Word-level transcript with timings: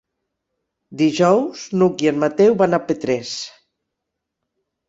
Dijous 1.01 1.67
n'Hug 1.81 2.03
i 2.05 2.11
en 2.13 2.19
Mateu 2.25 2.57
van 2.65 2.75
a 2.79 2.83
Petrés. 2.89 3.37